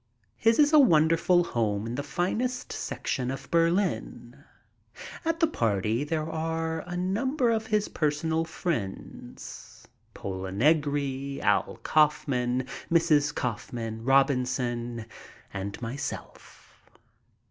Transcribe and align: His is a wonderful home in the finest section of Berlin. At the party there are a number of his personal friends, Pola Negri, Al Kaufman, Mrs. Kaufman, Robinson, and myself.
His 0.35 0.57
is 0.57 0.73
a 0.73 0.79
wonderful 0.79 1.43
home 1.43 1.85
in 1.85 1.93
the 1.93 2.01
finest 2.01 2.71
section 2.73 3.29
of 3.29 3.51
Berlin. 3.51 4.43
At 5.23 5.39
the 5.39 5.45
party 5.45 6.03
there 6.03 6.27
are 6.27 6.79
a 6.87 6.97
number 6.97 7.51
of 7.51 7.67
his 7.67 7.87
personal 7.87 8.43
friends, 8.43 9.87
Pola 10.15 10.51
Negri, 10.51 11.39
Al 11.43 11.77
Kaufman, 11.83 12.65
Mrs. 12.91 13.35
Kaufman, 13.35 14.03
Robinson, 14.03 15.05
and 15.53 15.79
myself. 15.83 16.89